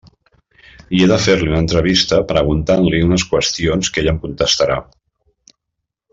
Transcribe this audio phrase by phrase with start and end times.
[0.99, 4.81] I he de fer-li una entrevista preguntant-li unes qüestions que ell em contestarà.